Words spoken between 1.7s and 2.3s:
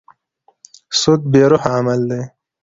عمل دی.